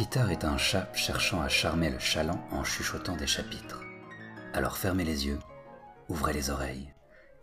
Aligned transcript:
Peter 0.00 0.24
est 0.30 0.44
un 0.44 0.56
chat 0.56 0.90
cherchant 0.94 1.42
à 1.42 1.50
charmer 1.50 1.90
le 1.90 1.98
chaland 1.98 2.42
en 2.52 2.64
chuchotant 2.64 3.16
des 3.16 3.26
chapitres. 3.26 3.82
Alors 4.54 4.78
fermez 4.78 5.04
les 5.04 5.26
yeux, 5.26 5.38
ouvrez 6.08 6.32
les 6.32 6.48
oreilles 6.48 6.90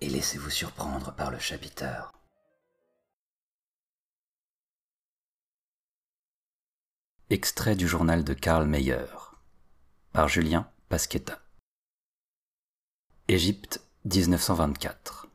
et 0.01 0.09
laissez-vous 0.09 0.49
surprendre 0.49 1.13
par 1.13 1.29
le 1.29 1.37
chapiteur. 1.37 2.11
Extrait 7.29 7.75
du 7.75 7.87
journal 7.87 8.23
de 8.23 8.33
Karl 8.33 8.65
Meyer 8.65 9.05
par 10.11 10.27
Julien 10.27 10.67
Pasquetta. 10.89 11.37
Égypte, 13.27 13.81
1924. 14.05 15.27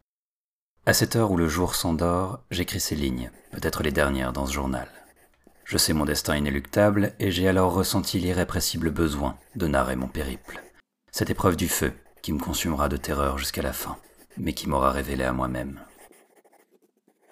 À 0.86 0.92
cette 0.92 1.14
heure 1.14 1.30
où 1.30 1.36
le 1.36 1.46
jour 1.46 1.76
s'endort, 1.76 2.42
j'écris 2.50 2.80
ces 2.80 2.96
lignes, 2.96 3.30
peut-être 3.52 3.84
les 3.84 3.92
dernières 3.92 4.32
dans 4.32 4.46
ce 4.46 4.52
journal. 4.52 4.88
Je 5.72 5.78
sais 5.78 5.94
mon 5.94 6.04
destin 6.04 6.36
inéluctable 6.36 7.14
et 7.18 7.30
j'ai 7.30 7.48
alors 7.48 7.72
ressenti 7.72 8.18
l'irrépressible 8.18 8.90
besoin 8.90 9.38
de 9.56 9.66
narrer 9.66 9.96
mon 9.96 10.06
périple. 10.06 10.62
Cette 11.10 11.30
épreuve 11.30 11.56
du 11.56 11.66
feu 11.66 11.94
qui 12.20 12.34
me 12.34 12.38
consumera 12.38 12.90
de 12.90 12.98
terreur 12.98 13.38
jusqu'à 13.38 13.62
la 13.62 13.72
fin, 13.72 13.96
mais 14.36 14.52
qui 14.52 14.68
m'aura 14.68 14.90
révélé 14.90 15.24
à 15.24 15.32
moi-même. 15.32 15.80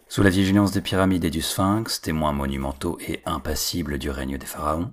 Sous 0.09 0.23
la 0.23 0.30
vigilance 0.30 0.73
des 0.73 0.80
pyramides 0.80 1.27
et 1.27 1.30
du 1.30 1.43
sphinx, 1.43 2.01
témoins 2.01 2.33
monumentaux 2.33 2.97
et 3.07 3.21
impassibles 3.27 3.99
du 3.99 4.09
règne 4.09 4.39
des 4.39 4.47
pharaons, 4.47 4.91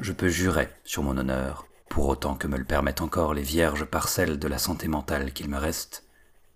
je 0.00 0.12
peux 0.12 0.30
jurer 0.30 0.70
sur 0.82 1.02
mon 1.02 1.18
honneur, 1.18 1.66
pour 1.90 2.08
autant 2.08 2.36
que 2.36 2.46
me 2.46 2.56
le 2.56 2.64
permettent 2.64 3.02
encore 3.02 3.34
les 3.34 3.42
vierges 3.42 3.84
parcelles 3.84 4.38
de 4.38 4.48
la 4.48 4.56
santé 4.56 4.88
mentale 4.88 5.34
qu'il 5.34 5.50
me 5.50 5.58
reste, 5.58 6.04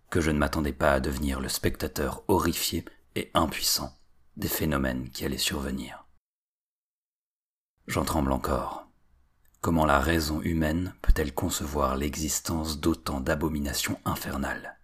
que 0.09 0.23
je 0.23 0.31
ne 0.31 0.39
m'attendais 0.39 0.73
pas 0.73 0.95
à 0.95 1.01
devenir 1.01 1.41
le 1.41 1.51
spectateur 1.51 2.25
horrifié 2.27 2.87
et 3.17 3.31
impuissant 3.35 3.93
des 4.39 4.49
phénomènes 4.49 5.11
qui 5.11 5.27
allaient 5.27 5.37
survenir. 5.37 6.02
J'en 7.87 8.05
tremble 8.05 8.33
encore. 8.33 8.89
Comment 9.61 9.87
la 9.87 10.01
raison 10.01 10.41
humaine 10.41 10.95
peut-elle 11.03 11.35
concevoir 11.35 11.97
l'existence 11.97 12.81
d'autant 12.81 13.21
d'abominations 13.21 13.99
infernales? 14.05 14.79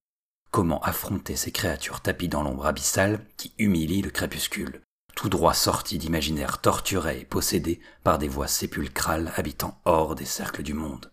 Comment 0.50 0.80
affronter 0.82 1.36
ces 1.36 1.52
créatures 1.52 2.00
tapies 2.00 2.28
dans 2.28 2.42
l'ombre 2.42 2.66
abyssale 2.66 3.24
qui 3.36 3.54
humilient 3.58 4.02
le 4.02 4.10
crépuscule, 4.10 4.82
tout 5.14 5.28
droit 5.28 5.54
sorties 5.54 5.98
d'imaginaires 5.98 6.60
torturés 6.60 7.20
et 7.20 7.24
possédés 7.24 7.80
par 8.02 8.18
des 8.18 8.28
voix 8.28 8.48
sépulcrales 8.48 9.32
habitant 9.36 9.80
hors 9.84 10.14
des 10.14 10.24
cercles 10.24 10.62
du 10.62 10.74
monde? 10.74 11.12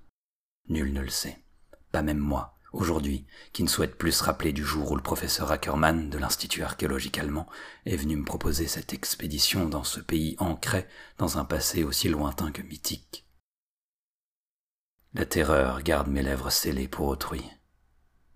Nul 0.70 0.94
ne 0.94 1.02
le 1.02 1.10
sait, 1.10 1.44
pas 1.92 2.02
même 2.02 2.18
moi, 2.18 2.55
aujourd'hui, 2.76 3.26
qui 3.54 3.64
ne 3.64 3.70
souhaite 3.70 3.98
plus 3.98 4.12
se 4.12 4.24
rappeler 4.24 4.54
du 4.54 4.64
jour 4.64 4.92
où 4.92 4.96
le 4.96 5.02
professeur 5.02 5.52
Ackermann 5.52 6.10
de 6.10 6.18
l'Institut 6.18 6.64
archéologique 6.64 7.18
allemand 7.18 7.48
est 7.86 7.96
venu 7.96 8.18
me 8.18 8.26
proposer 8.26 8.68
cette 8.68 8.94
expédition 8.94 9.68
dans 9.68 9.84
ce 9.84 10.00
pays 10.00 10.36
ancré 10.40 10.88
dans 11.18 11.38
un 11.38 11.46
passé 11.46 11.84
aussi 11.84 12.10
lointain 12.10 12.52
que 12.52 12.62
mythique. 12.62 13.26
La 15.14 15.26
terreur 15.26 15.82
garde 15.82 16.10
mes 16.10 16.24
lèvres 16.24 16.50
scellées 16.50 16.90
pour 16.90 17.08
autrui, 17.08 17.50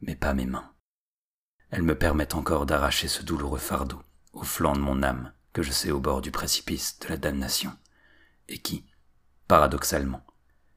mais 0.02 0.16
pas 0.16 0.34
mes 0.34 0.46
mains. 0.46 0.74
Elles 1.72 1.84
me 1.84 1.98
permettent 1.98 2.36
encore 2.36 2.66
d'arracher 2.66 3.08
ce 3.08 3.22
douloureux 3.22 3.60
fardeau 3.60 4.02
au 4.34 4.44
flanc 4.44 4.74
de 4.74 4.80
mon 4.80 5.04
âme 5.04 5.34
que 5.52 5.62
je 5.62 5.72
sais 5.72 5.92
au 5.92 6.00
bord 6.00 6.22
du 6.22 6.32
précipice 6.32 6.98
de 7.00 7.08
la 7.10 7.18
damnation, 7.18 7.76
et 8.48 8.60
qui, 8.60 8.86
paradoxalement, 9.48 10.26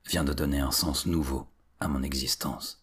vient 0.07 0.25
de 0.25 0.33
donner 0.33 0.61
un 0.61 0.71
sens 0.71 1.07
nouveau 1.07 1.47
à 1.79 1.89
mon 1.89 2.03
existence. 2.03 2.81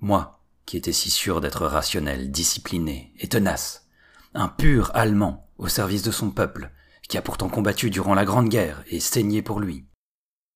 Moi, 0.00 0.40
qui 0.64 0.76
étais 0.76 0.92
si 0.92 1.10
sûr 1.10 1.40
d'être 1.40 1.66
rationnel, 1.66 2.30
discipliné 2.30 3.12
et 3.18 3.28
tenace, 3.28 3.86
un 4.34 4.48
pur 4.48 4.90
Allemand 4.94 5.50
au 5.58 5.68
service 5.68 6.02
de 6.02 6.10
son 6.10 6.30
peuple, 6.30 6.70
qui 7.08 7.18
a 7.18 7.22
pourtant 7.22 7.48
combattu 7.48 7.90
durant 7.90 8.14
la 8.14 8.24
Grande 8.24 8.48
Guerre 8.48 8.82
et 8.86 9.00
saigné 9.00 9.42
pour 9.42 9.60
lui. 9.60 9.86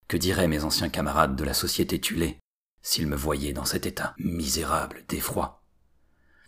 Que 0.08 0.16
diraient 0.16 0.48
mes 0.48 0.64
anciens 0.64 0.88
camarades 0.88 1.36
de 1.36 1.44
la 1.44 1.52
société 1.52 2.00
tulée 2.00 2.38
s'ils 2.80 3.06
me 3.06 3.16
voyaient 3.16 3.52
dans 3.52 3.64
cet 3.64 3.86
état 3.86 4.14
misérable 4.18 5.04
d'effroi? 5.08 5.62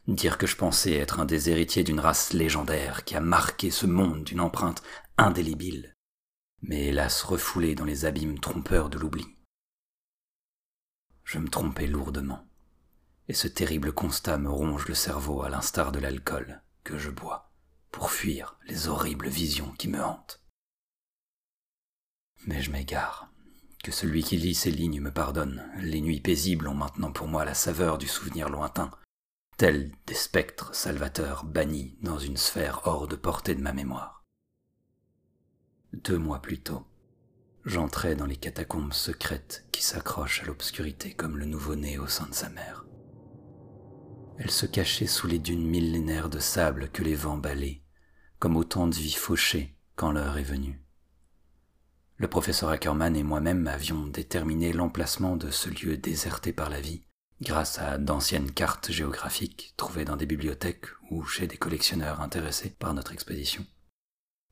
Dire 0.06 0.38
que 0.38 0.46
je 0.46 0.56
pensais 0.56 0.94
être 0.94 1.18
un 1.18 1.24
des 1.24 1.50
héritiers 1.50 1.82
d'une 1.82 1.98
race 1.98 2.32
légendaire 2.32 3.04
qui 3.04 3.16
a 3.16 3.20
marqué 3.20 3.70
ce 3.70 3.86
monde 3.86 4.22
d'une 4.22 4.40
empreinte 4.40 4.82
indélébile, 5.18 5.94
mais 6.62 6.86
hélas 6.86 7.22
refoulée 7.22 7.74
dans 7.74 7.84
les 7.84 8.04
abîmes 8.04 8.38
trompeurs 8.38 8.88
de 8.88 8.98
l'oubli. 8.98 9.26
Je 11.24 11.38
me 11.38 11.48
trompais 11.48 11.88
lourdement 11.88 12.45
et 13.28 13.34
ce 13.34 13.48
terrible 13.48 13.92
constat 13.92 14.38
me 14.38 14.50
ronge 14.50 14.87
le 14.87 14.94
cerveau 14.94 15.42
à 15.42 15.48
l'instar 15.48 15.92
de 15.92 15.98
l'alcool 15.98 16.62
que 16.84 16.98
je 16.98 17.10
bois 17.10 17.53
pour 17.91 18.10
fuir 18.10 18.59
les 18.66 18.88
horribles 18.88 19.28
visions 19.28 19.72
qui 19.78 19.88
me 19.88 20.03
hantent. 20.03 20.42
Mais 22.47 22.62
je 22.62 22.70
m'égare. 22.70 23.31
Que 23.82 23.92
celui 23.92 24.22
qui 24.22 24.36
lit 24.36 24.54
ces 24.54 24.70
lignes 24.70 25.00
me 25.00 25.12
pardonne. 25.12 25.65
Les 25.78 26.00
nuits 26.00 26.20
paisibles 26.20 26.69
ont 26.69 26.75
maintenant 26.75 27.12
pour 27.12 27.28
moi 27.28 27.44
la 27.44 27.54
saveur 27.54 27.98
du 27.98 28.06
souvenir 28.06 28.48
lointain, 28.48 28.91
tels 29.56 29.92
des 30.06 30.15
spectres 30.15 30.75
salvateurs 30.75 31.44
bannis 31.44 31.97
dans 32.03 32.19
une 32.19 32.36
sphère 32.36 32.82
hors 32.84 33.09
de 33.09 33.16
portée 33.16 33.54
de 33.54 33.62
ma 33.62 33.72
mémoire. 33.72 34.25
Deux 35.92 36.19
mois 36.19 36.42
plus 36.42 36.60
tôt, 36.60 36.84
j'entrais 37.65 38.16
dans 38.16 38.26
les 38.26 38.36
catacombes 38.36 38.92
secrètes 38.92 39.66
qui 39.72 39.82
s'accrochent 39.82 40.42
à 40.42 40.47
l'obscurité 40.47 41.15
comme 41.15 41.38
le 41.38 41.47
nouveau-né 41.47 41.98
au 41.98 42.06
sein 42.06 42.26
de 42.26 42.34
sa 42.34 42.48
mère. 42.48 42.85
Elle 44.38 44.50
se 44.50 44.66
cachait 44.66 45.06
sous 45.06 45.26
les 45.26 45.38
dunes 45.38 45.66
millénaires 45.66 46.28
de 46.28 46.38
sable 46.38 46.91
que 46.91 47.02
les 47.02 47.14
vents 47.14 47.38
balaient, 47.38 47.80
comme 48.38 48.56
autant 48.56 48.86
de 48.86 48.94
vies 48.94 49.14
fauchées 49.14 49.74
quand 49.94 50.12
l'heure 50.12 50.36
est 50.36 50.42
venue. 50.42 50.82
Le 52.19 52.28
professeur 52.28 52.69
Ackerman 52.69 53.16
et 53.16 53.22
moi-même 53.22 53.66
avions 53.66 54.06
déterminé 54.06 54.72
l'emplacement 54.72 55.36
de 55.36 55.50
ce 55.50 55.70
lieu 55.70 55.97
déserté 55.97 56.52
par 56.52 56.69
la 56.69 56.80
vie, 56.80 57.02
grâce 57.41 57.78
à 57.78 57.97
d'anciennes 57.97 58.52
cartes 58.52 58.91
géographiques 58.91 59.72
trouvées 59.76 60.04
dans 60.04 60.16
des 60.16 60.26
bibliothèques 60.26 60.86
ou 61.10 61.24
chez 61.24 61.47
des 61.47 61.58
collectionneurs 61.58 62.20
intéressés 62.20 62.70
par 62.70 62.92
notre 62.92 63.12
expédition, 63.12 63.64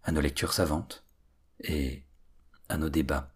à 0.02 0.12
nos 0.12 0.20
lectures 0.20 0.54
savantes 0.54 1.04
et 1.60 2.04
à 2.70 2.78
nos 2.78 2.88
débats 2.88 3.33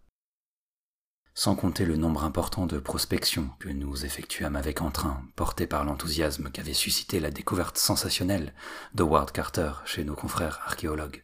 sans 1.33 1.55
compter 1.55 1.85
le 1.85 1.95
nombre 1.95 2.23
important 2.23 2.65
de 2.65 2.79
prospections 2.79 3.49
que 3.59 3.69
nous 3.69 4.05
effectuâmes 4.05 4.55
avec 4.55 4.81
entrain, 4.81 5.23
portés 5.35 5.67
par 5.67 5.85
l'enthousiasme 5.85 6.51
qu'avait 6.51 6.73
suscité 6.73 7.19
la 7.19 7.31
découverte 7.31 7.77
sensationnelle 7.77 8.53
de 8.93 9.03
Ward 9.03 9.31
Carter 9.31 9.71
chez 9.85 10.03
nos 10.03 10.15
confrères 10.15 10.59
archéologues. 10.65 11.23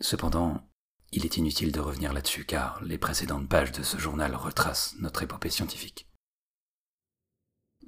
Cependant, 0.00 0.68
il 1.12 1.24
est 1.24 1.36
inutile 1.36 1.72
de 1.72 1.80
revenir 1.80 2.12
là-dessus 2.12 2.44
car 2.44 2.82
les 2.82 2.98
précédentes 2.98 3.48
pages 3.48 3.72
de 3.72 3.82
ce 3.82 3.98
journal 3.98 4.34
retracent 4.34 4.94
notre 4.98 5.22
épopée 5.22 5.50
scientifique. 5.50 6.08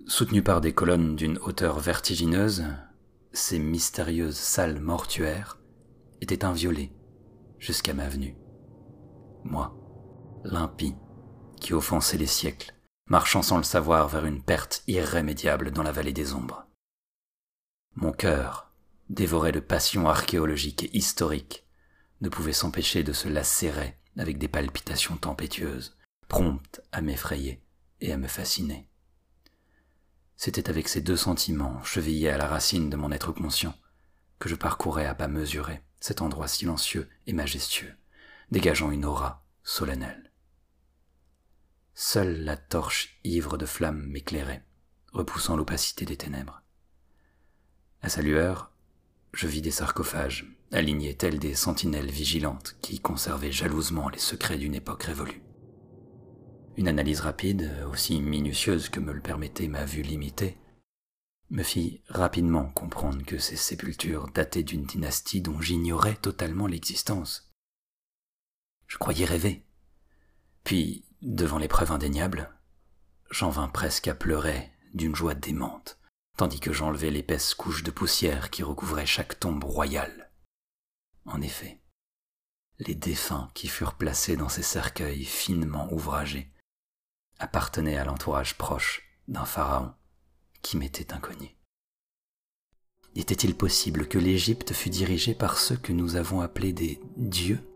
Soutenues 0.06 0.42
par 0.42 0.60
des 0.60 0.72
colonnes 0.72 1.16
d'une 1.16 1.38
hauteur 1.38 1.78
vertigineuse, 1.78 2.65
ces 3.32 3.59
mystérieuses 3.59 4.37
salles 4.37 4.81
mortuaires 4.81 5.59
étaient 6.21 6.44
inviolées 6.44 6.92
jusqu'à 7.59 7.94
ma 7.94 8.09
venue. 8.09 8.37
Moi, 9.44 9.79
l'impie, 10.44 10.94
qui 11.60 11.74
offensait 11.74 12.16
les 12.16 12.26
siècles, 12.26 12.74
marchant 13.06 13.42
sans 13.42 13.58
le 13.58 13.62
savoir 13.62 14.08
vers 14.08 14.24
une 14.24 14.42
perte 14.42 14.82
irrémédiable 14.86 15.70
dans 15.70 15.82
la 15.82 15.92
vallée 15.92 16.12
des 16.12 16.32
ombres. 16.32 16.66
Mon 17.96 18.12
cœur, 18.12 18.72
dévoré 19.08 19.52
de 19.52 19.60
passions 19.60 20.08
archéologiques 20.08 20.84
et 20.84 20.96
historiques, 20.96 21.66
ne 22.20 22.28
pouvait 22.28 22.52
s'empêcher 22.52 23.02
de 23.02 23.12
se 23.12 23.28
lacérer 23.28 23.98
avec 24.16 24.38
des 24.38 24.48
palpitations 24.48 25.16
tempétueuses, 25.16 25.96
promptes 26.28 26.80
à 26.92 27.00
m'effrayer 27.00 27.62
et 28.00 28.12
à 28.12 28.16
me 28.16 28.28
fasciner. 28.28 28.88
C'était 30.36 30.70
avec 30.70 30.88
ces 30.88 31.00
deux 31.00 31.16
sentiments, 31.16 31.82
chevillés 31.82 32.30
à 32.30 32.38
la 32.38 32.47
racine 32.47 32.88
de 32.88 32.97
mon 32.97 33.12
être 33.12 33.32
conscient, 33.32 33.74
que 34.38 34.48
je 34.48 34.54
parcourais 34.54 35.06
à 35.06 35.15
pas 35.15 35.28
mesurés 35.28 35.82
cet 36.00 36.22
endroit 36.22 36.48
silencieux 36.48 37.10
et 37.26 37.34
majestueux, 37.34 37.94
dégageant 38.50 38.91
une 38.91 39.04
aura 39.04 39.44
solennelle. 39.62 40.29
Seule 42.02 42.44
la 42.44 42.56
torche 42.56 43.20
ivre 43.24 43.58
de 43.58 43.66
flamme 43.66 44.06
m'éclairait, 44.06 44.64
repoussant 45.12 45.54
l'opacité 45.54 46.06
des 46.06 46.16
ténèbres. 46.16 46.62
À 48.00 48.08
sa 48.08 48.22
lueur, 48.22 48.72
je 49.34 49.47
vis 49.47 49.60
des 49.60 49.70
sarcophages, 49.70 50.50
alignés 50.72 51.14
tels 51.14 51.38
des 51.38 51.54
sentinelles 51.54 52.10
vigilantes 52.10 52.78
qui 52.80 53.00
conservaient 53.00 53.52
jalousement 53.52 54.08
les 54.08 54.18
secrets 54.18 54.56
d'une 54.56 54.74
époque 54.74 55.02
révolue. 55.02 55.42
Une 56.78 56.88
analyse 56.88 57.20
rapide, 57.20 57.70
aussi 57.92 58.22
minutieuse 58.22 58.88
que 58.88 58.98
me 58.98 59.12
le 59.12 59.20
permettait 59.20 59.68
ma 59.68 59.84
vue 59.84 60.00
limitée, 60.00 60.56
me 61.50 61.62
fit 61.62 62.00
rapidement 62.08 62.70
comprendre 62.70 63.26
que 63.26 63.36
ces 63.36 63.56
sépultures 63.56 64.30
dataient 64.32 64.62
d'une 64.62 64.86
dynastie 64.86 65.42
dont 65.42 65.60
j'ignorais 65.60 66.16
totalement 66.16 66.66
l'existence. 66.66 67.53
Je 68.86 68.96
croyais 68.96 69.26
rêver. 69.26 69.66
Puis, 70.64 71.04
Devant 71.22 71.58
l'épreuve 71.58 71.92
indéniable, 71.92 72.50
j'en 73.30 73.50
vins 73.50 73.68
presque 73.68 74.08
à 74.08 74.14
pleurer 74.14 74.72
d'une 74.94 75.14
joie 75.14 75.34
démente, 75.34 75.98
tandis 76.38 76.60
que 76.60 76.72
j'enlevais 76.72 77.10
l'épaisse 77.10 77.52
couche 77.52 77.82
de 77.82 77.90
poussière 77.90 78.48
qui 78.48 78.62
recouvrait 78.62 79.04
chaque 79.04 79.38
tombe 79.38 79.62
royale. 79.62 80.32
En 81.26 81.42
effet, 81.42 81.82
les 82.78 82.94
défunts 82.94 83.50
qui 83.52 83.68
furent 83.68 83.98
placés 83.98 84.36
dans 84.36 84.48
ces 84.48 84.62
cercueils 84.62 85.26
finement 85.26 85.92
ouvragés 85.92 86.50
appartenaient 87.38 87.98
à 87.98 88.04
l'entourage 88.04 88.56
proche 88.56 89.02
d'un 89.28 89.44
pharaon 89.44 89.92
qui 90.62 90.78
m'était 90.78 91.12
inconnu. 91.12 91.54
Était-il 93.14 93.54
possible 93.54 94.08
que 94.08 94.18
l'Égypte 94.18 94.72
fût 94.72 94.88
dirigée 94.88 95.34
par 95.34 95.58
ceux 95.58 95.76
que 95.76 95.92
nous 95.92 96.16
avons 96.16 96.40
appelés 96.40 96.72
des 96.72 96.98
dieux? 97.16 97.69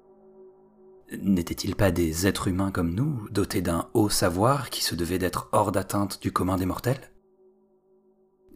N'étaient-ils 1.23 1.77
pas 1.77 1.91
des 1.91 2.27
êtres 2.27 2.49
humains 2.49 2.71
comme 2.71 2.95
nous, 2.95 3.29
dotés 3.31 3.63
d'un 3.63 3.89
haut 3.95 4.09
savoir 4.09 4.71
qui 4.71 4.83
se 4.83 4.95
devait 4.95 5.19
d'être 5.19 5.49
hors 5.53 5.73
d'atteinte 5.73 6.21
du 6.23 6.33
commun 6.33 6.57
des 6.57 6.67
mortels? 6.67 7.13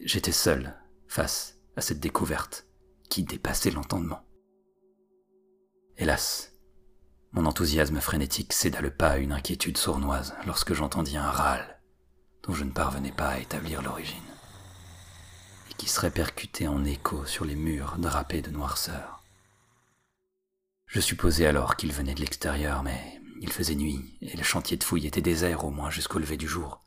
J'étais 0.00 0.32
seul 0.32 0.76
face 1.06 1.58
à 1.76 1.80
cette 1.80 2.00
découverte 2.00 2.66
qui 3.08 3.24
dépassait 3.24 3.70
l'entendement. 3.70 4.20
Hélas, 5.96 6.54
mon 7.32 7.44
enthousiasme 7.44 8.00
frénétique 8.00 8.52
céda 8.52 8.80
le 8.80 8.90
pas 8.90 9.10
à 9.10 9.18
une 9.18 9.32
inquiétude 9.32 9.76
sournoise 9.76 10.34
lorsque 10.46 10.74
j'entendis 10.74 11.16
un 11.16 11.30
râle 11.30 11.80
dont 12.44 12.54
je 12.54 12.64
ne 12.64 12.70
parvenais 12.70 13.12
pas 13.12 13.28
à 13.28 13.38
établir 13.38 13.82
l'origine, 13.82 14.16
et 15.70 15.74
qui 15.74 15.88
se 15.88 16.00
répercutait 16.00 16.68
en 16.68 16.84
écho 16.84 17.26
sur 17.26 17.44
les 17.44 17.56
murs 17.56 17.96
drapés 17.98 18.42
de 18.42 18.50
noirceur. 18.50 19.17
Je 20.88 21.00
supposai 21.00 21.46
alors 21.46 21.76
qu'il 21.76 21.92
venait 21.92 22.14
de 22.14 22.20
l'extérieur, 22.20 22.82
mais 22.82 23.20
il 23.42 23.52
faisait 23.52 23.74
nuit, 23.74 24.16
et 24.22 24.36
le 24.36 24.42
chantier 24.42 24.78
de 24.78 24.84
fouille 24.84 25.06
était 25.06 25.20
désert 25.20 25.66
au 25.66 25.70
moins 25.70 25.90
jusqu'au 25.90 26.18
lever 26.18 26.38
du 26.38 26.48
jour. 26.48 26.82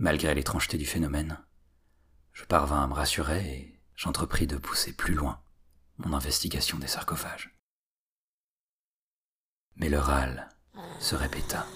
Malgré 0.00 0.34
l'étrangeté 0.34 0.76
du 0.78 0.84
phénomène, 0.84 1.38
je 2.32 2.44
parvins 2.44 2.82
à 2.82 2.86
me 2.88 2.92
rassurer 2.92 3.40
et 3.46 3.80
j'entrepris 3.94 4.48
de 4.48 4.56
pousser 4.56 4.92
plus 4.92 5.14
loin 5.14 5.40
mon 5.98 6.12
investigation 6.12 6.78
des 6.78 6.88
sarcophages. 6.88 7.56
Mais 9.76 9.88
le 9.88 9.98
râle 9.98 10.48
se 10.98 11.14
répéta, 11.14 11.66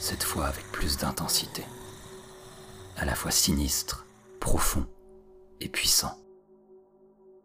cette 0.00 0.22
fois 0.22 0.46
avec 0.46 0.64
plus 0.72 0.96
d'intensité, 0.96 1.64
à 2.96 3.04
la 3.04 3.14
fois 3.14 3.30
sinistre, 3.30 4.06
profond 4.40 4.88
et 5.60 5.68
puissant, 5.68 6.18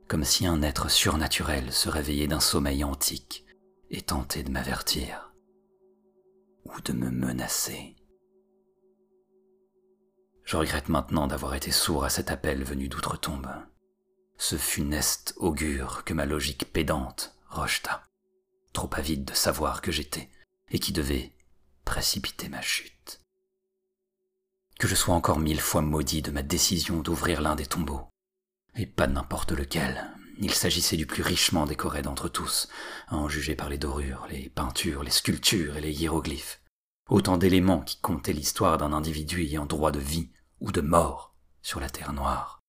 comme 0.07 0.23
si 0.23 0.45
un 0.45 0.61
être 0.61 0.89
surnaturel 0.89 1.71
se 1.71 1.89
réveillait 1.89 2.27
d'un 2.27 2.39
sommeil 2.39 2.83
antique 2.83 3.45
et 3.89 4.01
tentait 4.01 4.43
de 4.43 4.51
m'avertir 4.51 5.33
ou 6.65 6.79
de 6.81 6.93
me 6.93 7.09
menacer. 7.09 7.95
Je 10.43 10.57
regrette 10.57 10.89
maintenant 10.89 11.27
d'avoir 11.27 11.55
été 11.55 11.71
sourd 11.71 12.03
à 12.03 12.09
cet 12.09 12.31
appel 12.31 12.63
venu 12.63 12.89
d'outre-tombe, 12.89 13.49
ce 14.37 14.57
funeste 14.57 15.33
augure 15.37 16.03
que 16.03 16.13
ma 16.13 16.25
logique 16.25 16.71
pédante 16.71 17.37
rejeta 17.49 18.03
trop 18.73 18.89
avide 18.93 19.23
de 19.23 19.33
savoir 19.33 19.81
que 19.81 19.91
j'étais, 19.91 20.29
et 20.71 20.79
qui 20.79 20.91
devait 20.91 21.31
précipiter 21.85 22.49
ma 22.49 22.61
chute. 22.61 23.21
Que 24.79 24.87
je 24.87 24.95
sois 24.95 25.13
encore 25.13 25.39
mille 25.39 25.61
fois 25.61 25.81
maudit 25.81 26.21
de 26.21 26.31
ma 26.31 26.41
décision 26.41 27.01
d'ouvrir 27.01 27.41
l'un 27.41 27.55
des 27.55 27.67
tombeaux, 27.67 28.09
et 28.75 28.85
pas 28.85 29.07
n'importe 29.07 29.51
lequel, 29.51 30.13
il 30.39 30.53
s'agissait 30.53 30.97
du 30.97 31.05
plus 31.05 31.23
richement 31.23 31.65
décoré 31.65 32.01
d'entre 32.01 32.27
tous, 32.27 32.67
à 33.07 33.15
en 33.15 33.29
juger 33.29 33.55
par 33.55 33.69
les 33.69 33.77
dorures, 33.77 34.27
les 34.29 34.49
peintures, 34.49 35.03
les 35.03 35.11
sculptures 35.11 35.77
et 35.77 35.81
les 35.81 35.93
hiéroglyphes. 35.93 36.61
Autant 37.09 37.37
d'éléments 37.37 37.81
qui 37.81 37.99
comptaient 37.99 38.33
l'histoire 38.33 38.77
d'un 38.77 38.93
individu 38.93 39.43
ayant 39.43 39.65
droit 39.65 39.91
de 39.91 39.99
vie 39.99 40.31
ou 40.59 40.71
de 40.71 40.81
mort 40.81 41.35
sur 41.61 41.79
la 41.79 41.89
terre 41.89 42.13
noire. 42.13 42.61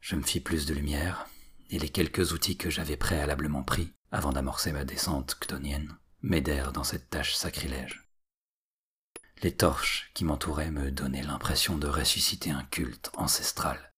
Je 0.00 0.16
me 0.16 0.22
fis 0.22 0.40
plus 0.40 0.66
de 0.66 0.74
lumière, 0.74 1.26
et 1.70 1.78
les 1.78 1.88
quelques 1.88 2.32
outils 2.32 2.56
que 2.56 2.70
j'avais 2.70 2.96
préalablement 2.96 3.62
pris 3.62 3.92
avant 4.12 4.32
d'amorcer 4.32 4.72
ma 4.72 4.84
descente 4.84 5.36
ctonienne, 5.40 5.96
m'aidèrent 6.22 6.72
dans 6.72 6.84
cette 6.84 7.10
tâche 7.10 7.34
sacrilège. 7.34 8.08
Les 9.42 9.54
torches 9.54 10.10
qui 10.14 10.24
m'entouraient 10.24 10.70
me 10.70 10.90
donnaient 10.90 11.22
l'impression 11.22 11.76
de 11.76 11.86
ressusciter 11.86 12.50
un 12.50 12.64
culte 12.64 13.10
ancestral, 13.14 13.92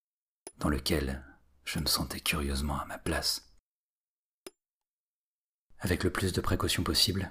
dans 0.59 0.69
lequel 0.69 1.25
je 1.65 1.79
me 1.79 1.87
sentais 1.87 2.21
curieusement 2.21 2.79
à 2.81 2.87
ma 2.87 2.99
place. 2.99 3.53
Avec 5.81 6.03
le 6.03 6.11
plus 6.11 6.33
de 6.33 6.41
précautions 6.41 6.83
possible, 6.83 7.31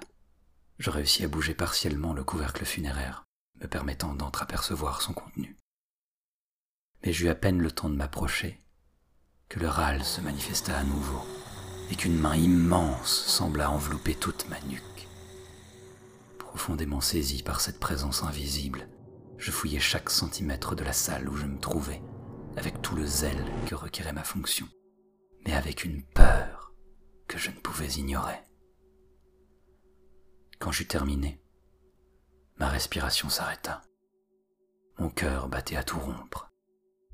je 0.78 0.90
réussis 0.90 1.24
à 1.24 1.28
bouger 1.28 1.54
partiellement 1.54 2.14
le 2.14 2.24
couvercle 2.24 2.64
funéraire, 2.64 3.24
me 3.60 3.66
permettant 3.66 4.14
d'entreapercevoir 4.14 5.02
son 5.02 5.12
contenu. 5.12 5.56
Mais 7.04 7.12
j'eus 7.12 7.28
à 7.28 7.34
peine 7.34 7.60
le 7.60 7.70
temps 7.70 7.90
de 7.90 7.96
m'approcher 7.96 8.58
que 9.48 9.60
le 9.60 9.68
râle 9.68 10.04
se 10.04 10.20
manifesta 10.20 10.76
à 10.76 10.84
nouveau 10.84 11.22
et 11.90 11.96
qu'une 11.96 12.18
main 12.18 12.36
immense 12.36 13.26
sembla 13.26 13.70
envelopper 13.70 14.14
toute 14.14 14.48
ma 14.48 14.60
nuque. 14.62 15.08
Profondément 16.38 17.00
saisi 17.00 17.42
par 17.42 17.60
cette 17.60 17.80
présence 17.80 18.22
invisible, 18.22 18.88
je 19.36 19.50
fouillai 19.50 19.80
chaque 19.80 20.10
centimètre 20.10 20.74
de 20.74 20.84
la 20.84 20.92
salle 20.92 21.28
où 21.28 21.36
je 21.36 21.46
me 21.46 21.58
trouvais, 21.58 22.02
avec 22.58 22.82
tout 22.82 22.96
le 22.96 23.06
zèle 23.06 23.44
que 23.66 23.76
requérait 23.76 24.12
ma 24.12 24.24
fonction, 24.24 24.66
mais 25.46 25.54
avec 25.54 25.84
une 25.84 26.02
peur 26.02 26.72
que 27.28 27.38
je 27.38 27.50
ne 27.50 27.56
pouvais 27.56 27.86
ignorer. 27.86 28.38
Quand 30.58 30.72
j'eus 30.72 30.88
terminé, 30.88 31.40
ma 32.58 32.68
respiration 32.68 33.28
s'arrêta. 33.28 33.82
Mon 34.98 35.08
cœur 35.08 35.48
battait 35.48 35.76
à 35.76 35.84
tout 35.84 36.00
rompre. 36.00 36.50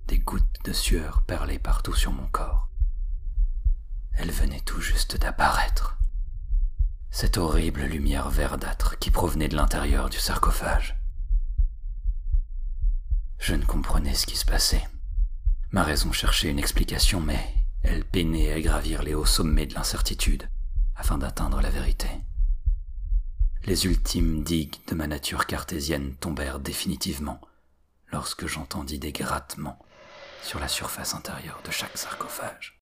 Des 0.06 0.18
gouttes 0.18 0.64
de 0.64 0.72
sueur 0.72 1.22
perlaient 1.26 1.58
partout 1.58 1.94
sur 1.94 2.12
mon 2.12 2.26
corps. 2.28 2.70
Elle 4.14 4.30
venait 4.30 4.60
tout 4.60 4.80
juste 4.80 5.18
d'apparaître. 5.18 5.98
Cette 7.10 7.36
horrible 7.36 7.82
lumière 7.82 8.30
verdâtre 8.30 8.98
qui 8.98 9.10
provenait 9.10 9.48
de 9.48 9.56
l'intérieur 9.56 10.08
du 10.08 10.18
sarcophage. 10.18 10.96
Je 13.38 13.54
ne 13.54 13.64
comprenais 13.66 14.14
ce 14.14 14.26
qui 14.26 14.36
se 14.36 14.46
passait. 14.46 14.88
Ma 15.74 15.82
raison 15.82 16.12
cherchait 16.12 16.50
une 16.50 16.58
explication, 16.58 17.20
mais 17.20 17.52
elle 17.82 18.04
peinait 18.04 18.52
à 18.52 18.60
gravir 18.60 19.02
les 19.02 19.14
hauts 19.14 19.26
sommets 19.26 19.66
de 19.66 19.74
l'incertitude 19.74 20.48
afin 20.94 21.18
d'atteindre 21.18 21.60
la 21.60 21.70
vérité. 21.70 22.08
Les 23.64 23.84
ultimes 23.84 24.44
digues 24.44 24.76
de 24.86 24.94
ma 24.94 25.06
nature 25.06 25.46
cartésienne 25.46 26.14
tombèrent 26.16 26.60
définitivement 26.60 27.40
lorsque 28.12 28.46
j'entendis 28.46 29.00
des 29.00 29.12
grattements 29.12 29.84
sur 30.42 30.60
la 30.60 30.68
surface 30.68 31.14
intérieure 31.14 31.60
de 31.64 31.72
chaque 31.72 31.98
sarcophage 31.98 32.74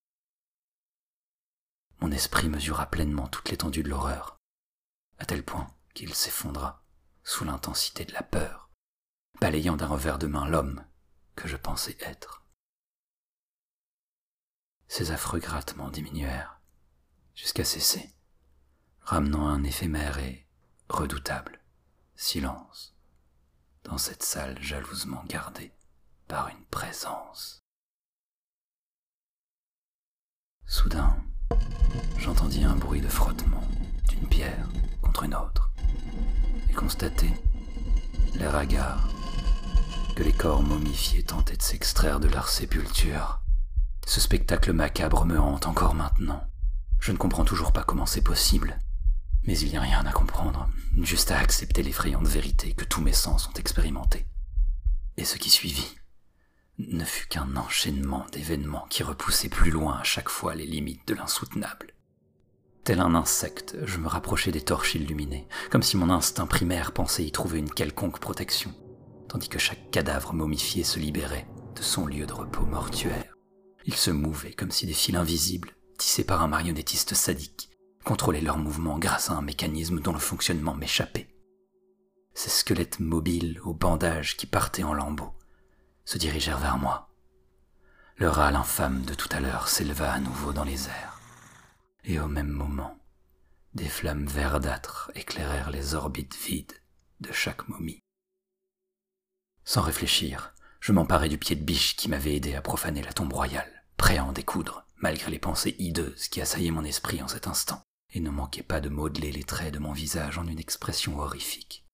mon 2.02 2.10
esprit 2.10 2.48
mesura 2.48 2.86
pleinement 2.86 3.28
toute 3.28 3.48
l'étendue 3.48 3.84
de 3.84 3.88
l'horreur, 3.88 4.36
à 5.18 5.24
tel 5.24 5.44
point 5.44 5.68
qu'il 5.94 6.12
s'effondra 6.14 6.82
sous 7.22 7.44
l'intensité 7.44 8.04
de 8.04 8.12
la 8.12 8.24
peur, 8.24 8.70
balayant 9.40 9.76
d'un 9.76 9.86
revers 9.86 10.18
de 10.18 10.26
main 10.26 10.48
l'homme 10.48 10.84
que 11.36 11.46
je 11.46 11.56
pensais 11.56 11.96
être. 12.00 12.41
Ces 14.94 15.10
affreux 15.10 15.38
grattements 15.38 15.88
diminuèrent, 15.88 16.60
jusqu'à 17.34 17.64
cesser, 17.64 18.12
ramenant 19.00 19.48
un 19.48 19.64
éphémère 19.64 20.18
et 20.18 20.46
redoutable 20.90 21.62
silence 22.14 22.94
dans 23.84 23.96
cette 23.96 24.22
salle 24.22 24.62
jalousement 24.62 25.24
gardée 25.24 25.72
par 26.28 26.48
une 26.48 26.62
présence. 26.66 27.62
Soudain, 30.66 31.16
j'entendis 32.18 32.64
un 32.64 32.76
bruit 32.76 33.00
de 33.00 33.08
frottement 33.08 33.66
d'une 34.10 34.28
pierre 34.28 34.68
contre 35.00 35.22
une 35.22 35.34
autre 35.34 35.72
et 36.68 36.74
constatai, 36.74 37.32
l'air 38.34 38.54
hagard, 38.54 39.08
que 40.14 40.22
les 40.22 40.34
corps 40.34 40.62
momifiés 40.62 41.22
tentaient 41.22 41.56
de 41.56 41.62
s'extraire 41.62 42.20
de 42.20 42.28
leur 42.28 42.50
sépulture. 42.50 43.41
Ce 44.06 44.20
spectacle 44.20 44.72
macabre 44.72 45.24
me 45.24 45.38
hante 45.38 45.66
encore 45.66 45.94
maintenant. 45.94 46.44
Je 47.00 47.12
ne 47.12 47.16
comprends 47.16 47.44
toujours 47.44 47.72
pas 47.72 47.84
comment 47.84 48.06
c'est 48.06 48.22
possible. 48.22 48.78
Mais 49.44 49.58
il 49.58 49.70
n'y 49.70 49.76
a 49.76 49.80
rien 49.80 50.04
à 50.06 50.12
comprendre, 50.12 50.68
juste 51.00 51.32
à 51.32 51.38
accepter 51.38 51.82
l'effrayante 51.82 52.26
vérité 52.26 52.74
que 52.74 52.84
tous 52.84 53.00
mes 53.00 53.12
sens 53.12 53.48
ont 53.48 53.58
expérimenté. 53.58 54.26
Et 55.16 55.24
ce 55.24 55.36
qui 55.36 55.50
suivit 55.50 55.96
ne 56.78 57.04
fut 57.04 57.26
qu'un 57.26 57.56
enchaînement 57.56 58.26
d'événements 58.32 58.86
qui 58.88 59.02
repoussaient 59.02 59.48
plus 59.48 59.70
loin 59.70 59.98
à 59.98 60.04
chaque 60.04 60.28
fois 60.28 60.54
les 60.54 60.66
limites 60.66 61.06
de 61.06 61.14
l'insoutenable. 61.14 61.94
Tel 62.84 63.00
un 63.00 63.14
insecte, 63.14 63.76
je 63.84 63.98
me 63.98 64.08
rapprochais 64.08 64.50
des 64.50 64.62
torches 64.62 64.94
illuminées, 64.94 65.46
comme 65.70 65.82
si 65.82 65.96
mon 65.96 66.10
instinct 66.10 66.46
primaire 66.46 66.92
pensait 66.92 67.24
y 67.24 67.30
trouver 67.30 67.58
une 67.58 67.70
quelconque 67.70 68.18
protection, 68.18 68.74
tandis 69.28 69.48
que 69.48 69.58
chaque 69.58 69.90
cadavre 69.90 70.32
momifié 70.32 70.82
se 70.82 70.98
libérait 70.98 71.46
de 71.76 71.82
son 71.82 72.06
lieu 72.06 72.26
de 72.26 72.32
repos 72.32 72.66
mortuaire. 72.66 73.31
Il 73.84 73.94
se 73.96 74.10
mouvait 74.10 74.52
comme 74.52 74.70
si 74.70 74.86
des 74.86 74.92
fils 74.92 75.16
invisibles, 75.16 75.74
tissés 75.98 76.24
par 76.24 76.42
un 76.42 76.48
marionnettiste 76.48 77.14
sadique, 77.14 77.70
contrôlaient 78.04 78.40
leurs 78.40 78.58
mouvements 78.58 78.98
grâce 78.98 79.30
à 79.30 79.34
un 79.34 79.42
mécanisme 79.42 80.00
dont 80.00 80.12
le 80.12 80.18
fonctionnement 80.18 80.74
m'échappait. 80.74 81.28
Ces 82.34 82.50
squelettes 82.50 83.00
mobiles 83.00 83.60
aux 83.64 83.74
bandages 83.74 84.36
qui 84.36 84.46
partaient 84.46 84.82
en 84.82 84.94
lambeaux 84.94 85.34
se 86.04 86.18
dirigèrent 86.18 86.58
vers 86.58 86.78
moi. 86.78 87.08
Le 88.16 88.28
râle 88.28 88.56
infâme 88.56 89.02
de 89.02 89.14
tout 89.14 89.28
à 89.32 89.40
l'heure 89.40 89.68
s'éleva 89.68 90.12
à 90.12 90.18
nouveau 90.20 90.52
dans 90.52 90.64
les 90.64 90.88
airs. 90.88 91.20
Et 92.04 92.18
au 92.18 92.28
même 92.28 92.48
moment, 92.48 92.98
Des 93.74 93.88
flammes 93.88 94.26
verdâtres 94.26 95.10
éclairèrent 95.14 95.70
les 95.70 95.94
orbites 95.94 96.36
vides 96.36 96.78
de 97.20 97.32
chaque 97.32 97.68
momie. 97.68 98.02
Sans 99.64 99.80
réfléchir, 99.80 100.52
je 100.82 100.90
m'emparai 100.90 101.28
du 101.28 101.38
pied 101.38 101.54
de 101.54 101.62
biche 101.62 101.94
qui 101.94 102.08
m'avait 102.08 102.34
aidé 102.34 102.56
à 102.56 102.60
profaner 102.60 103.02
la 103.02 103.12
tombe 103.12 103.32
royale, 103.32 103.84
prêt 103.96 104.18
à 104.18 104.24
en 104.24 104.32
découdre, 104.32 104.84
malgré 104.96 105.30
les 105.30 105.38
pensées 105.38 105.76
hideuses 105.78 106.26
qui 106.26 106.40
assaillaient 106.40 106.72
mon 106.72 106.82
esprit 106.82 107.22
en 107.22 107.28
cet 107.28 107.46
instant, 107.46 107.80
et 108.10 108.18
ne 108.18 108.30
manquaient 108.30 108.64
pas 108.64 108.80
de 108.80 108.88
modeler 108.88 109.30
les 109.30 109.44
traits 109.44 109.72
de 109.72 109.78
mon 109.78 109.92
visage 109.92 110.38
en 110.38 110.46
une 110.48 110.58
expression 110.58 111.20
horrifique. 111.20 111.86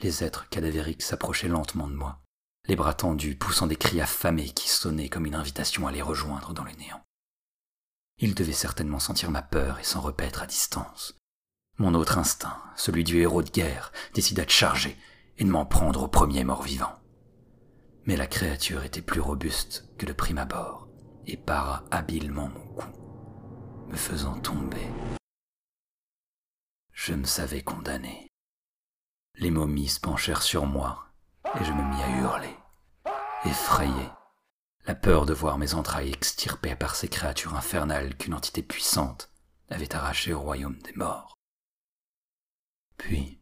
Les 0.00 0.24
êtres 0.24 0.48
cadavériques 0.48 1.02
s'approchaient 1.02 1.48
lentement 1.48 1.88
de 1.88 1.94
moi, 1.94 2.22
les 2.68 2.76
bras 2.76 2.94
tendus, 2.94 3.36
poussant 3.36 3.66
des 3.66 3.76
cris 3.76 4.00
affamés 4.00 4.48
qui 4.48 4.70
sonnaient 4.70 5.10
comme 5.10 5.26
une 5.26 5.34
invitation 5.34 5.86
à 5.86 5.92
les 5.92 6.00
rejoindre 6.00 6.54
dans 6.54 6.64
le 6.64 6.72
néant. 6.72 7.04
Ils 8.16 8.34
devaient 8.34 8.52
certainement 8.52 8.98
sentir 8.98 9.30
ma 9.30 9.42
peur 9.42 9.78
et 9.78 9.84
s'en 9.84 10.00
repaître 10.00 10.40
à 10.40 10.46
distance. 10.46 11.18
Mon 11.76 11.92
autre 11.92 12.16
instinct, 12.16 12.62
celui 12.76 13.04
du 13.04 13.20
héros 13.20 13.42
de 13.42 13.50
guerre, 13.50 13.92
décida 14.14 14.46
de 14.46 14.50
charger 14.50 14.96
et 15.36 15.44
de 15.44 15.50
m'en 15.50 15.66
prendre 15.66 16.04
au 16.04 16.08
premier 16.08 16.44
mort-vivant. 16.44 17.01
Mais 18.04 18.16
la 18.16 18.26
créature 18.26 18.84
était 18.84 19.02
plus 19.02 19.20
robuste 19.20 19.88
que 19.96 20.06
de 20.06 20.12
prime 20.12 20.38
abord 20.38 20.88
et 21.26 21.36
para 21.36 21.84
habilement 21.90 22.48
mon 22.48 22.66
cou, 22.74 22.86
me 23.88 23.96
faisant 23.96 24.40
tomber. 24.40 24.86
Je 26.92 27.14
me 27.14 27.24
savais 27.24 27.62
condamné. 27.62 28.28
Les 29.36 29.50
momies 29.50 29.88
se 29.88 30.00
penchèrent 30.00 30.42
sur 30.42 30.66
moi 30.66 31.06
et 31.60 31.64
je 31.64 31.72
me 31.72 31.82
mis 31.82 32.02
à 32.02 32.18
hurler, 32.18 32.56
effrayé, 33.44 34.08
la 34.86 34.94
peur 34.94 35.26
de 35.26 35.32
voir 35.32 35.58
mes 35.58 35.74
entrailles 35.74 36.12
extirpées 36.12 36.76
par 36.76 36.96
ces 36.96 37.08
créatures 37.08 37.54
infernales 37.54 38.16
qu'une 38.16 38.34
entité 38.34 38.62
puissante 38.62 39.32
avait 39.68 39.94
arrachées 39.94 40.32
au 40.32 40.40
royaume 40.40 40.78
des 40.82 40.92
morts. 40.92 41.34
Puis, 42.96 43.40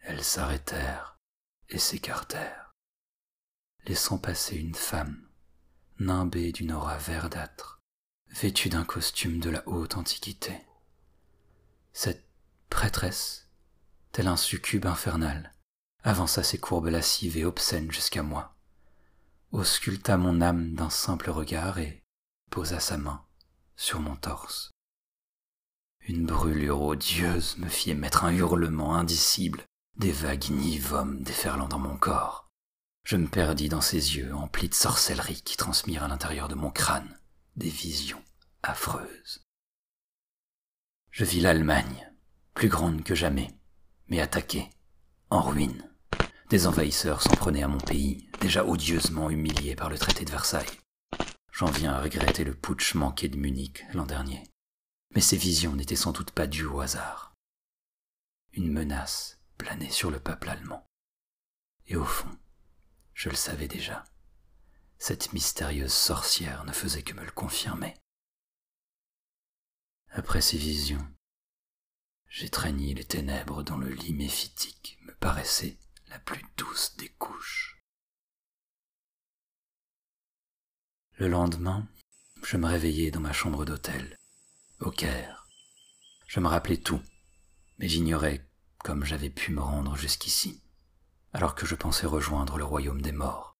elles 0.00 0.24
s'arrêtèrent 0.24 1.18
et 1.68 1.78
s'écartèrent, 1.78 2.59
laissant 3.86 4.18
passer 4.18 4.56
une 4.56 4.74
femme, 4.74 5.26
nimbée 5.98 6.52
d'une 6.52 6.72
aura 6.72 6.96
verdâtre, 6.98 7.80
vêtue 8.28 8.68
d'un 8.68 8.84
costume 8.84 9.40
de 9.40 9.50
la 9.50 9.66
haute 9.68 9.96
antiquité. 9.96 10.60
Cette 11.92 12.28
prêtresse, 12.68 13.48
tel 14.12 14.28
un 14.28 14.36
succube 14.36 14.86
infernal, 14.86 15.52
avança 16.02 16.42
ses 16.42 16.58
courbes 16.58 16.88
lascives 16.88 17.36
et 17.36 17.44
obscènes 17.44 17.90
jusqu'à 17.90 18.22
moi, 18.22 18.56
ausculta 19.52 20.16
mon 20.16 20.40
âme 20.40 20.74
d'un 20.74 20.90
simple 20.90 21.30
regard 21.30 21.78
et 21.78 22.02
posa 22.50 22.80
sa 22.80 22.96
main 22.96 23.24
sur 23.76 24.00
mon 24.00 24.16
torse. 24.16 24.70
Une 26.00 26.26
brûlure 26.26 26.82
odieuse 26.82 27.58
me 27.58 27.68
fit 27.68 27.90
émettre 27.90 28.24
un 28.24 28.32
hurlement 28.32 28.96
indicible, 28.96 29.64
des 29.96 30.12
vagues 30.12 30.46
ignivomes 30.46 31.22
déferlant 31.22 31.68
dans 31.68 31.78
mon 31.78 31.96
corps. 31.96 32.49
Je 33.04 33.16
me 33.16 33.26
perdis 33.26 33.68
dans 33.68 33.80
ses 33.80 34.16
yeux 34.16 34.34
emplis 34.34 34.68
de 34.68 34.74
sorcellerie 34.74 35.42
qui 35.42 35.56
transmirent 35.56 36.04
à 36.04 36.08
l'intérieur 36.08 36.48
de 36.48 36.54
mon 36.54 36.70
crâne 36.70 37.18
des 37.56 37.70
visions 37.70 38.22
affreuses. 38.62 39.44
Je 41.10 41.24
vis 41.24 41.40
l'Allemagne, 41.40 42.12
plus 42.54 42.68
grande 42.68 43.02
que 43.02 43.14
jamais, 43.14 43.48
mais 44.08 44.20
attaquée, 44.20 44.70
en 45.30 45.42
ruine. 45.42 45.90
Des 46.50 46.66
envahisseurs 46.66 47.22
s'en 47.22 47.34
prenaient 47.34 47.62
à 47.62 47.68
mon 47.68 47.78
pays, 47.78 48.28
déjà 48.40 48.64
odieusement 48.64 49.30
humilié 49.30 49.74
par 49.74 49.88
le 49.88 49.98
traité 49.98 50.24
de 50.24 50.30
Versailles. 50.30 50.80
J'en 51.52 51.70
viens 51.70 51.92
à 51.92 52.00
regretter 52.00 52.44
le 52.44 52.54
putsch 52.54 52.94
manqué 52.94 53.28
de 53.28 53.36
Munich 53.36 53.84
l'an 53.92 54.06
dernier. 54.06 54.42
Mais 55.14 55.20
ces 55.20 55.36
visions 55.36 55.74
n'étaient 55.74 55.96
sans 55.96 56.12
doute 56.12 56.30
pas 56.30 56.46
dues 56.46 56.66
au 56.66 56.80
hasard. 56.80 57.34
Une 58.52 58.72
menace 58.72 59.40
planait 59.58 59.90
sur 59.90 60.10
le 60.10 60.20
peuple 60.20 60.48
allemand. 60.48 60.86
Et 61.86 61.96
au 61.96 62.04
fond, 62.04 62.30
je 63.20 63.28
le 63.28 63.36
savais 63.36 63.68
déjà. 63.68 64.02
Cette 64.98 65.34
mystérieuse 65.34 65.92
sorcière 65.92 66.64
ne 66.64 66.72
faisait 66.72 67.02
que 67.02 67.12
me 67.12 67.22
le 67.22 67.30
confirmer. 67.30 67.94
Après 70.08 70.40
ces 70.40 70.56
visions, 70.56 71.06
j'étreignis 72.28 72.94
les 72.94 73.04
ténèbres 73.04 73.62
dont 73.62 73.76
le 73.76 73.90
lit 73.90 74.14
méphitique 74.14 74.96
me 75.02 75.14
paraissait 75.16 75.76
la 76.08 76.18
plus 76.18 76.42
douce 76.56 76.96
des 76.96 77.10
couches. 77.10 77.78
Le 81.18 81.28
lendemain, 81.28 81.86
je 82.42 82.56
me 82.56 82.68
réveillai 82.68 83.10
dans 83.10 83.20
ma 83.20 83.34
chambre 83.34 83.66
d'hôtel, 83.66 84.18
au 84.78 84.90
Caire. 84.90 85.46
Je 86.26 86.40
me 86.40 86.48
rappelais 86.48 86.78
tout, 86.78 87.02
mais 87.76 87.86
j'ignorais 87.86 88.48
comme 88.78 89.04
j'avais 89.04 89.28
pu 89.28 89.52
me 89.52 89.60
rendre 89.60 89.94
jusqu'ici, 89.94 90.62
alors 91.32 91.54
que 91.54 91.66
je 91.66 91.74
pensais 91.74 92.06
rejoindre 92.06 92.58
le 92.58 92.64
royaume 92.64 93.02
des 93.02 93.12
morts. 93.12 93.56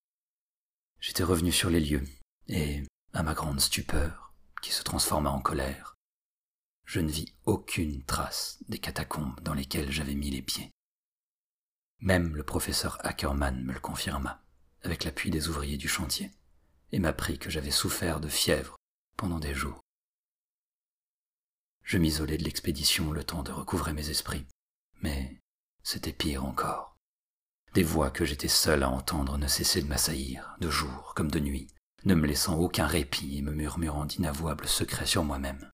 J'étais 0.98 1.22
revenu 1.22 1.52
sur 1.52 1.70
les 1.70 1.80
lieux, 1.80 2.06
et, 2.48 2.82
à 3.12 3.22
ma 3.22 3.34
grande 3.34 3.60
stupeur, 3.60 4.32
qui 4.60 4.72
se 4.72 4.82
transforma 4.82 5.30
en 5.30 5.40
colère, 5.40 5.96
je 6.84 7.00
ne 7.00 7.10
vis 7.10 7.32
aucune 7.44 8.02
trace 8.04 8.58
des 8.68 8.78
catacombes 8.78 9.40
dans 9.42 9.54
lesquelles 9.54 9.92
j'avais 9.92 10.16
mis 10.16 10.30
les 10.30 10.42
pieds. 10.42 10.72
Même 12.00 12.34
le 12.34 12.42
professeur 12.42 12.98
Ackerman 13.06 13.62
me 13.62 13.72
le 13.72 13.80
confirma, 13.80 14.42
avec 14.82 15.04
l'appui 15.04 15.30
des 15.30 15.48
ouvriers 15.48 15.76
du 15.76 15.86
chantier, 15.86 16.32
et 16.92 16.98
m'apprit 16.98 17.38
que 17.38 17.50
j'avais 17.50 17.70
souffert 17.70 18.20
de 18.20 18.28
fièvre 18.28 18.76
pendant 19.16 19.38
des 19.38 19.54
jours. 19.54 19.80
Je 21.84 21.98
m'isolai 21.98 22.38
de 22.38 22.44
l'expédition 22.44 23.12
le 23.12 23.22
temps 23.22 23.42
de 23.42 23.52
recouvrer 23.52 23.92
mes 23.92 24.10
esprits, 24.10 24.46
mais 25.00 25.40
c'était 25.82 26.12
pire 26.12 26.44
encore. 26.44 26.89
Des 27.74 27.84
voix 27.84 28.10
que 28.10 28.24
j'étais 28.24 28.48
seul 28.48 28.82
à 28.82 28.90
entendre 28.90 29.38
ne 29.38 29.46
cessaient 29.46 29.82
de 29.82 29.86
m'assaillir, 29.86 30.56
de 30.60 30.68
jour 30.68 31.12
comme 31.14 31.30
de 31.30 31.38
nuit, 31.38 31.68
ne 32.04 32.16
me 32.16 32.26
laissant 32.26 32.58
aucun 32.58 32.86
répit 32.86 33.38
et 33.38 33.42
me 33.42 33.52
murmurant 33.52 34.06
d'inavouables 34.06 34.66
secrets 34.66 35.06
sur 35.06 35.22
moi-même. 35.22 35.70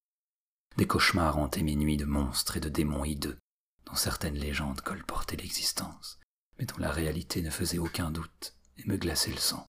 Des 0.77 0.87
cauchemars 0.87 1.39
hantaient 1.39 1.63
mes 1.63 1.75
nuits 1.75 1.97
de 1.97 2.05
monstres 2.05 2.59
et 2.59 2.61
de 2.61 2.69
démons 2.69 3.05
hideux, 3.05 3.39
dont 3.87 3.95
certaines 3.95 4.37
légendes 4.37 4.83
colportaient 4.83 5.37
l'existence, 5.37 6.21
mais 6.59 6.67
dont 6.67 6.77
la 6.79 6.91
réalité 6.91 7.41
ne 7.41 7.51
faisait 7.51 7.79
aucun 7.79 8.11
doute 8.11 8.55
et 8.77 8.85
me 8.87 8.99
glaçait 8.99 9.31
le 9.31 9.39
sang. 9.39 9.65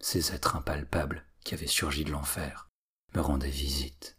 Ces 0.00 0.32
êtres 0.32 0.56
impalpables 0.56 1.26
qui 1.44 1.52
avaient 1.52 1.66
surgi 1.66 2.04
de 2.04 2.12
l'enfer 2.12 2.70
me 3.14 3.20
rendaient 3.20 3.50
visite. 3.50 4.16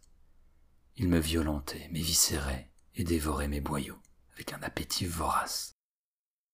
Ils 0.96 1.08
me 1.08 1.18
violentaient, 1.18 1.88
m'éviscéraient 1.90 2.70
et 2.94 3.02
dévoraient 3.02 3.48
mes 3.48 3.60
boyaux 3.60 4.00
avec 4.34 4.52
un 4.52 4.62
appétit 4.62 5.06
vorace. 5.06 5.73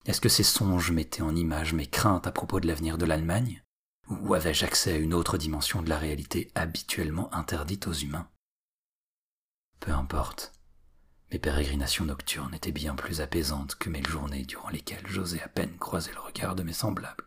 Est-ce 0.06 0.20
que 0.20 0.28
ces 0.28 0.42
songes 0.42 0.92
mettaient 0.92 1.22
en 1.22 1.36
image 1.36 1.74
mes 1.74 1.86
craintes 1.86 2.26
à 2.26 2.32
propos 2.32 2.60
de 2.60 2.66
l'avenir 2.66 2.98
de 2.98 3.04
l'Allemagne? 3.04 3.62
Ou 4.08 4.34
avais-je 4.34 4.64
accès 4.64 4.92
à 4.92 4.96
une 4.96 5.14
autre 5.14 5.38
dimension 5.38 5.82
de 5.82 5.88
la 5.88 5.98
réalité 5.98 6.50
habituellement 6.54 7.32
interdite 7.34 7.86
aux 7.86 7.92
humains? 7.92 8.28
Peu 9.78 9.92
importe. 9.92 10.52
Mes 11.32 11.38
pérégrinations 11.38 12.06
nocturnes 12.06 12.54
étaient 12.54 12.72
bien 12.72 12.96
plus 12.96 13.20
apaisantes 13.20 13.76
que 13.76 13.88
mes 13.88 14.02
journées 14.02 14.44
durant 14.44 14.70
lesquelles 14.70 15.06
j'osais 15.06 15.42
à 15.42 15.48
peine 15.48 15.76
croiser 15.78 16.12
le 16.12 16.20
regard 16.20 16.56
de 16.56 16.64
mes 16.64 16.72
semblables. 16.72 17.24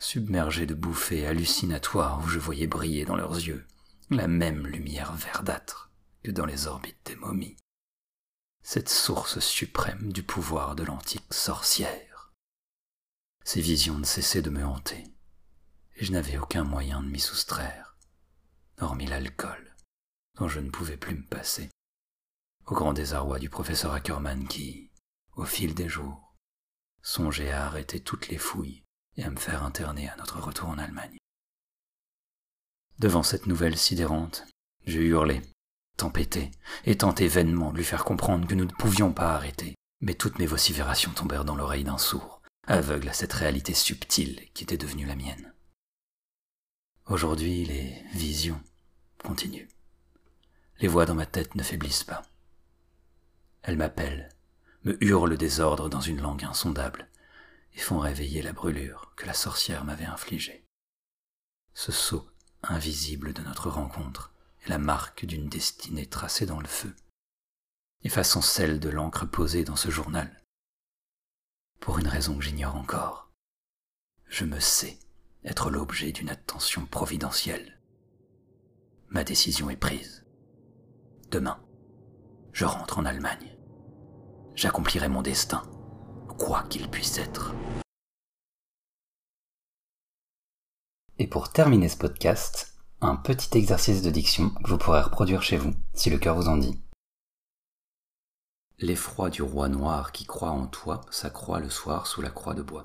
Submergé 0.00 0.66
de 0.66 0.74
bouffées 0.74 1.26
hallucinatoires 1.26 2.20
où 2.24 2.28
je 2.28 2.38
voyais 2.38 2.66
briller 2.66 3.04
dans 3.04 3.16
leurs 3.16 3.34
yeux 3.34 3.64
la 4.10 4.26
même 4.26 4.66
lumière 4.66 5.12
verdâtre 5.12 5.90
que 6.22 6.30
dans 6.30 6.46
les 6.46 6.66
orbites 6.66 6.98
des 7.04 7.16
momies. 7.16 7.56
Cette 8.70 8.90
source 8.90 9.38
suprême 9.38 10.12
du 10.12 10.22
pouvoir 10.22 10.76
de 10.76 10.82
l'antique 10.82 11.32
sorcière. 11.32 12.34
Ces 13.42 13.62
visions 13.62 13.98
ne 13.98 14.04
cessaient 14.04 14.42
de 14.42 14.50
me 14.50 14.62
hanter, 14.62 15.04
et 15.96 16.04
je 16.04 16.12
n'avais 16.12 16.36
aucun 16.36 16.64
moyen 16.64 17.02
de 17.02 17.08
m'y 17.08 17.18
soustraire, 17.18 17.96
hormis 18.78 19.06
l'alcool, 19.06 19.74
dont 20.36 20.48
je 20.48 20.60
ne 20.60 20.68
pouvais 20.68 20.98
plus 20.98 21.14
me 21.14 21.24
passer 21.24 21.70
au 22.66 22.74
grand 22.74 22.92
désarroi 22.92 23.38
du 23.38 23.48
professeur 23.48 23.94
Ackerman 23.94 24.46
qui, 24.46 24.90
au 25.32 25.46
fil 25.46 25.74
des 25.74 25.88
jours, 25.88 26.36
songeait 27.00 27.52
à 27.52 27.64
arrêter 27.64 28.00
toutes 28.00 28.28
les 28.28 28.36
fouilles 28.36 28.84
et 29.16 29.24
à 29.24 29.30
me 29.30 29.38
faire 29.38 29.62
interner 29.62 30.10
à 30.10 30.16
notre 30.16 30.40
retour 30.40 30.68
en 30.68 30.76
Allemagne. 30.76 31.16
Devant 32.98 33.22
cette 33.22 33.46
nouvelle 33.46 33.78
sidérante, 33.78 34.46
j'ai 34.84 35.00
hurlé, 35.00 35.40
tempêté, 35.98 36.50
et 36.86 36.96
tenté 36.96 37.28
vainement 37.28 37.70
de 37.70 37.76
lui 37.76 37.84
faire 37.84 38.04
comprendre 38.04 38.46
que 38.48 38.54
nous 38.54 38.64
ne 38.64 38.72
pouvions 38.72 39.12
pas 39.12 39.34
arrêter, 39.34 39.74
mais 40.00 40.14
toutes 40.14 40.38
mes 40.38 40.46
vociférations 40.46 41.12
tombèrent 41.12 41.44
dans 41.44 41.56
l'oreille 41.56 41.84
d'un 41.84 41.98
sourd, 41.98 42.40
aveugle 42.66 43.08
à 43.08 43.12
cette 43.12 43.32
réalité 43.34 43.74
subtile 43.74 44.40
qui 44.54 44.64
était 44.64 44.78
devenue 44.78 45.06
la 45.06 45.16
mienne. 45.16 45.52
Aujourd'hui, 47.06 47.64
les 47.64 48.02
visions 48.14 48.60
continuent. 49.22 49.68
Les 50.80 50.88
voix 50.88 51.06
dans 51.06 51.14
ma 51.14 51.26
tête 51.26 51.54
ne 51.54 51.62
faiblissent 51.62 52.04
pas. 52.04 52.22
Elles 53.62 53.76
m'appellent, 53.76 54.28
me 54.84 54.96
hurlent 55.02 55.36
des 55.36 55.60
ordres 55.60 55.88
dans 55.88 56.00
une 56.00 56.20
langue 56.20 56.44
insondable, 56.44 57.08
et 57.74 57.80
font 57.80 57.98
réveiller 57.98 58.42
la 58.42 58.52
brûlure 58.52 59.12
que 59.16 59.26
la 59.26 59.34
sorcière 59.34 59.84
m'avait 59.84 60.04
infligée. 60.04 60.64
Ce 61.74 61.92
saut 61.92 62.28
invisible 62.62 63.32
de 63.32 63.42
notre 63.42 63.70
rencontre 63.70 64.32
la 64.68 64.78
marque 64.78 65.24
d'une 65.24 65.48
destinée 65.48 66.06
tracée 66.06 66.46
dans 66.46 66.60
le 66.60 66.66
feu, 66.66 66.94
effaçant 68.02 68.42
celle 68.42 68.80
de 68.80 68.90
l'encre 68.90 69.26
posée 69.26 69.64
dans 69.64 69.76
ce 69.76 69.90
journal. 69.90 70.44
Pour 71.80 71.98
une 71.98 72.06
raison 72.06 72.36
que 72.36 72.44
j'ignore 72.44 72.76
encore, 72.76 73.32
je 74.26 74.44
me 74.44 74.60
sais 74.60 74.98
être 75.44 75.70
l'objet 75.70 76.12
d'une 76.12 76.28
attention 76.28 76.84
providentielle. 76.86 77.80
Ma 79.08 79.24
décision 79.24 79.70
est 79.70 79.76
prise. 79.76 80.26
Demain, 81.30 81.64
je 82.52 82.66
rentre 82.66 82.98
en 82.98 83.06
Allemagne. 83.06 83.56
J'accomplirai 84.54 85.08
mon 85.08 85.22
destin, 85.22 85.62
quoi 86.38 86.64
qu'il 86.64 86.90
puisse 86.90 87.16
être. 87.16 87.54
Et 91.18 91.26
pour 91.26 91.50
terminer 91.50 91.88
ce 91.88 91.96
podcast, 91.96 92.77
un 93.00 93.16
petit 93.16 93.56
exercice 93.56 94.02
de 94.02 94.10
diction 94.10 94.50
que 94.50 94.70
vous 94.70 94.78
pourrez 94.78 95.00
reproduire 95.00 95.42
chez 95.42 95.56
vous, 95.56 95.72
si 95.94 96.10
le 96.10 96.18
cœur 96.18 96.34
vous 96.34 96.48
en 96.48 96.56
dit. 96.56 96.80
L'effroi 98.78 99.30
du 99.30 99.42
roi 99.42 99.68
noir 99.68 100.12
qui 100.12 100.24
croit 100.24 100.50
en 100.50 100.66
toi 100.66 101.00
s'accroît 101.10 101.60
le 101.60 101.70
soir 101.70 102.06
sous 102.06 102.22
la 102.22 102.30
croix 102.30 102.54
de 102.54 102.62
bois. 102.62 102.84